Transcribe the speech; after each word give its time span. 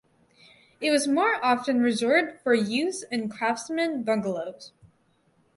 It 0.79 0.89
was 0.89 1.07
more 1.07 1.35
often 1.45 1.79
reserved 1.81 2.41
for 2.41 2.55
use 2.55 3.03
in 3.11 3.29
Craftsman 3.29 4.01
Bungalows. 4.01 4.71